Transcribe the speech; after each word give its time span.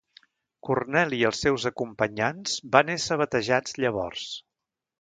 Corneli 0.69 1.19
i 1.23 1.25
els 1.29 1.41
seus 1.45 1.67
acompanyants 1.71 2.57
van 2.77 2.91
ésser 2.97 3.19
batejats 3.25 3.79
llavors. 3.85 4.29